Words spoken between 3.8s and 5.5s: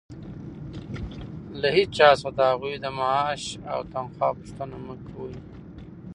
تنخوا پوښتنه مه کوئ!